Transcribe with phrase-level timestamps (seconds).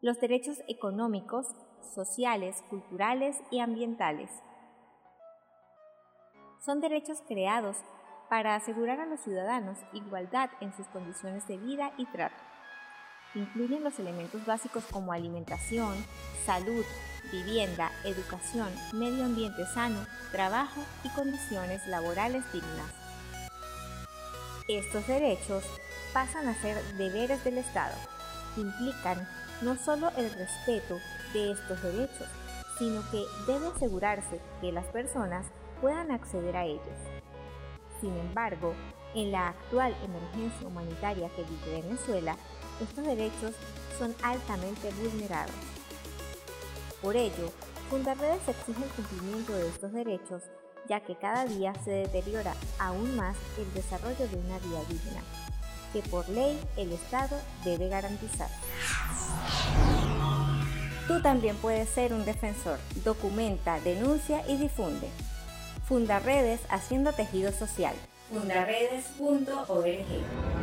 [0.00, 1.46] los derechos económicos,
[1.94, 4.30] sociales, culturales y ambientales.
[6.64, 7.76] Son derechos creados
[8.28, 12.42] para asegurar a los ciudadanos igualdad en sus condiciones de vida y trato.
[13.34, 15.94] Incluyen los elementos básicos como alimentación,
[16.44, 16.84] salud,
[17.30, 22.92] vivienda, educación, medio ambiente sano, trabajo y condiciones laborales dignas.
[24.68, 25.64] Estos derechos
[26.12, 27.94] pasan a ser deberes del Estado.
[28.56, 29.28] Implican
[29.62, 30.98] no solo el respeto
[31.32, 32.28] de estos derechos,
[32.78, 35.46] sino que debe asegurarse que las personas
[35.80, 36.98] puedan acceder a ellos.
[38.00, 38.74] Sin embargo,
[39.14, 42.36] en la actual emergencia humanitaria que vive Venezuela,
[42.80, 43.54] estos derechos
[43.98, 45.54] son altamente vulnerados.
[47.00, 47.50] Por ello,
[47.88, 50.42] Fundarredes exige el cumplimiento de estos derechos,
[50.88, 55.22] ya que cada día se deteriora aún más el desarrollo de una vida digna,
[55.96, 58.48] que por ley el Estado debe garantizar.
[61.08, 62.78] Tú también puedes ser un defensor.
[63.04, 65.08] Documenta, denuncia y difunde.
[65.88, 67.94] Fundaredes haciendo tejido social.
[68.30, 70.55] fundaredes.org